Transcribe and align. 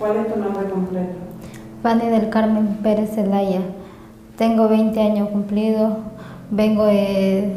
¿Cuál 0.00 0.16
es 0.16 0.32
tu 0.32 0.40
nombre 0.40 0.68
completo? 0.70 1.12
Fanny 1.82 2.08
del 2.08 2.30
Carmen 2.30 2.78
Pérez 2.82 3.14
Zelaya. 3.14 3.60
Tengo 4.38 4.66
20 4.66 4.98
años 4.98 5.28
cumplidos. 5.28 5.92
Vengo 6.50 6.86
de, 6.86 7.52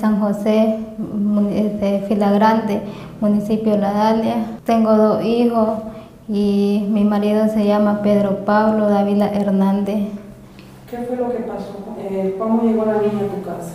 San 0.00 0.18
José, 0.18 0.78
de 0.98 2.04
Fila 2.08 2.32
Grande, 2.32 2.80
municipio 3.20 3.72
de 3.72 3.78
La 3.78 3.92
Dalia. 3.92 4.58
Tengo 4.64 4.96
dos 4.96 5.22
hijos 5.24 5.80
y 6.26 6.86
mi 6.90 7.04
marido 7.04 7.48
se 7.48 7.66
llama 7.66 8.00
Pedro 8.02 8.44
Pablo 8.46 8.88
Dávila 8.88 9.28
Hernández. 9.28 10.08
¿Qué 10.90 10.96
fue 10.98 11.16
lo 11.16 11.30
que 11.30 11.40
pasó? 11.40 11.76
Eh, 11.98 12.34
¿Cómo 12.38 12.62
llegó 12.62 12.86
la 12.86 12.94
niña 12.94 13.26
a 13.26 13.34
tu 13.34 13.42
casa? 13.42 13.74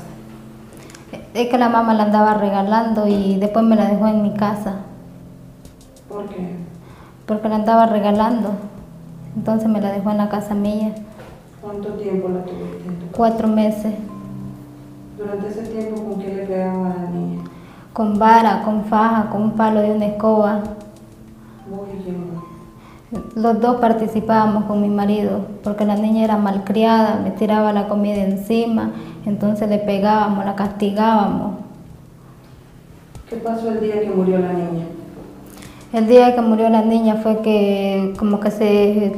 Es 1.33 1.47
que 1.47 1.57
la 1.57 1.69
mamá 1.69 1.93
la 1.93 2.03
andaba 2.03 2.33
regalando 2.33 3.07
y 3.07 3.37
después 3.37 3.63
me 3.63 3.75
la 3.77 3.85
dejó 3.85 4.07
en 4.07 4.21
mi 4.21 4.33
casa. 4.33 4.75
¿Por 6.09 6.25
qué? 6.27 6.57
Porque 7.25 7.47
la 7.47 7.55
andaba 7.55 7.85
regalando. 7.85 8.51
Entonces 9.35 9.69
me 9.69 9.79
la 9.79 9.93
dejó 9.93 10.11
en 10.11 10.17
la 10.17 10.27
casa 10.27 10.53
mía. 10.53 10.93
¿Cuánto 11.61 11.89
tiempo 11.93 12.27
la 12.29 12.43
tuviste? 12.43 13.15
Cuatro 13.15 13.47
meses. 13.47 13.93
Durante 15.17 15.47
ese 15.47 15.61
tiempo, 15.67 16.03
¿con 16.03 16.19
qué 16.19 16.35
le 16.35 16.43
pegaban 16.47 16.91
a 16.91 16.95
la 16.95 17.09
niña? 17.09 17.43
Con 17.93 18.19
vara, 18.19 18.63
con 18.63 18.83
faja, 18.83 19.29
con 19.29 19.43
un 19.43 19.51
palo 19.51 19.79
de 19.79 19.91
una 19.91 20.07
escoba. 20.07 20.59
¿Vos 21.69 21.87
y 21.93 22.03
quién? 22.03 22.50
Los 23.35 23.59
dos 23.59 23.77
participábamos 23.81 24.65
con 24.65 24.81
mi 24.81 24.87
marido, 24.87 25.41
porque 25.63 25.83
la 25.83 25.95
niña 25.97 26.23
era 26.23 26.37
malcriada, 26.37 27.19
le 27.21 27.31
tiraba 27.31 27.73
la 27.73 27.89
comida 27.89 28.23
encima, 28.23 28.91
entonces 29.25 29.67
le 29.67 29.79
pegábamos, 29.79 30.45
la 30.45 30.55
castigábamos. 30.55 31.55
¿Qué 33.29 33.35
pasó 33.37 33.69
el 33.69 33.81
día 33.81 33.99
que 33.99 34.09
murió 34.09 34.39
la 34.39 34.53
niña? 34.53 34.85
El 35.91 36.07
día 36.07 36.33
que 36.33 36.41
murió 36.41 36.69
la 36.69 36.83
niña 36.83 37.15
fue 37.15 37.39
que 37.39 38.13
como 38.17 38.39
que 38.39 38.49
se, 38.49 39.13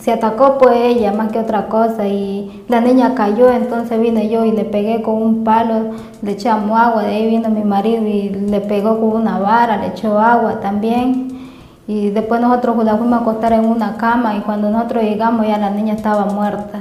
se 0.00 0.10
atacó 0.10 0.56
pues 0.56 0.74
ella 0.76 1.12
más 1.12 1.30
que 1.30 1.38
otra 1.38 1.68
cosa 1.68 2.08
y 2.08 2.64
la 2.68 2.80
niña 2.80 3.14
cayó, 3.14 3.50
entonces 3.50 4.00
vine 4.00 4.30
yo 4.30 4.46
y 4.46 4.52
le 4.52 4.64
pegué 4.64 5.02
con 5.02 5.22
un 5.22 5.44
palo, 5.44 5.90
le 6.22 6.32
echamos 6.32 6.78
agua, 6.80 7.02
de 7.02 7.14
ahí 7.14 7.28
vino 7.28 7.50
mi 7.50 7.62
marido 7.62 8.06
y 8.06 8.30
le 8.30 8.60
pegó 8.62 8.98
con 8.98 9.20
una 9.20 9.38
vara, 9.38 9.76
le 9.76 9.88
echó 9.88 10.18
agua 10.18 10.60
también. 10.60 11.43
Y 11.86 12.10
después 12.10 12.40
nosotros 12.40 12.82
la 12.84 12.96
fuimos 12.96 13.18
a 13.18 13.22
acostar 13.22 13.52
en 13.52 13.66
una 13.66 13.96
cama 13.96 14.36
y 14.36 14.40
cuando 14.40 14.70
nosotros 14.70 15.02
llegamos 15.02 15.46
ya 15.46 15.58
la 15.58 15.70
niña 15.70 15.94
estaba 15.94 16.24
muerta, 16.26 16.80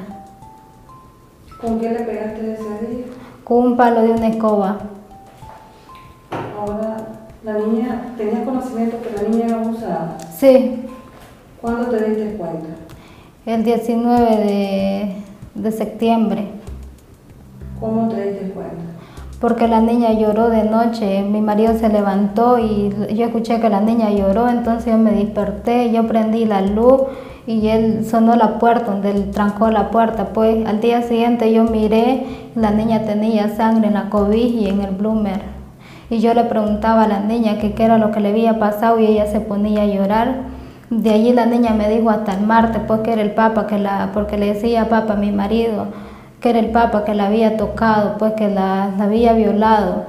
¿Con 1.60 1.80
qué 1.80 1.90
le 1.92 2.00
pegaste 2.02 2.54
ese 2.54 2.88
día? 2.88 3.06
con 3.44 3.58
un 3.68 3.78
palo 3.78 4.02
de 4.02 4.12
una 4.12 4.28
escoba. 4.28 4.78
Ahora, 6.60 6.98
la 7.44 7.54
niña, 7.58 8.14
¿tenías 8.18 8.44
conocimiento 8.46 8.98
que 9.02 9.22
la 9.22 9.30
niña 9.30 9.46
era 9.48 9.56
abusada? 9.62 10.18
Sí, 10.38 10.86
¿Cuándo 11.62 11.86
te 11.88 12.04
diste 12.04 12.36
cuenta? 12.38 12.68
el 13.46 13.64
19 13.64 14.26
de, 14.38 15.16
de 15.56 15.72
septiembre. 15.72 16.48
¿Cómo 17.80 18.08
te 18.10 18.30
diste 18.32 18.50
cuenta? 18.52 18.83
Porque 19.44 19.68
la 19.68 19.82
niña 19.82 20.14
lloró 20.14 20.48
de 20.48 20.64
noche. 20.64 21.22
Mi 21.22 21.42
marido 21.42 21.74
se 21.78 21.90
levantó 21.90 22.60
y 22.60 22.94
yo 23.14 23.26
escuché 23.26 23.60
que 23.60 23.68
la 23.68 23.82
niña 23.82 24.10
lloró, 24.10 24.48
entonces 24.48 24.94
yo 24.94 24.98
me 24.98 25.12
desperté, 25.12 25.92
yo 25.92 26.08
prendí 26.08 26.46
la 26.46 26.62
luz 26.62 27.02
y 27.46 27.68
él 27.68 28.06
sonó 28.06 28.38
la 28.38 28.58
puerta, 28.58 28.92
donde 28.92 29.12
él 29.12 29.32
trancó 29.32 29.70
la 29.70 29.92
puerta. 29.92 30.28
Pues 30.28 30.66
al 30.66 30.80
día 30.80 31.02
siguiente 31.02 31.52
yo 31.52 31.66
miré, 31.66 32.26
la 32.56 32.72
niña 32.72 33.02
tenía 33.02 33.50
sangre 33.50 33.88
en 33.88 33.96
la 33.96 34.10
cobija 34.10 34.62
y 34.62 34.68
en 34.70 34.80
el 34.80 34.92
bloomer. 34.92 35.42
Y 36.10 36.20
yo 36.20 36.34
le 36.34 36.46
preguntaba 36.46 37.04
a 37.04 37.10
la 37.10 37.20
niña 37.20 37.58
qué 37.58 37.76
era 37.78 37.98
lo 37.98 38.12
que 38.12 38.22
le 38.22 38.30
había 38.30 38.60
pasado 38.60 38.98
y 38.98 39.08
ella 39.08 39.26
se 39.26 39.42
ponía 39.42 39.82
a 39.82 39.88
llorar. 39.88 40.36
De 40.90 41.10
allí 41.10 41.34
la 41.34 41.48
niña 41.48 41.74
me 41.74 41.90
dijo 41.90 42.10
hasta 42.12 42.36
el 42.36 42.46
martes, 42.46 42.82
pues 42.88 43.02
que 43.02 43.12
era 43.12 43.22
el 43.22 43.32
papa, 43.32 43.68
que 43.68 43.78
la, 43.78 44.12
porque 44.14 44.38
le 44.38 44.54
decía 44.54 44.88
papa 44.88 45.16
a 45.16 45.18
mi 45.18 45.34
marido 45.34 45.88
que 46.44 46.50
era 46.50 46.60
el 46.60 46.72
papa 46.72 47.06
que 47.06 47.16
la 47.16 47.28
había 47.28 47.56
tocado, 47.56 48.18
pues 48.18 48.34
que 48.34 48.50
la, 48.50 48.92
la 48.98 49.06
había 49.06 49.32
violado. 49.32 50.04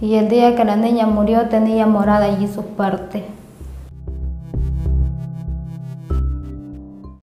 Y 0.00 0.16
el 0.16 0.28
día 0.28 0.56
que 0.56 0.64
la 0.64 0.74
niña 0.74 1.06
murió 1.06 1.48
tenía 1.48 1.86
morada 1.86 2.24
allí 2.24 2.48
sus 2.48 2.64
partes. 2.64 3.22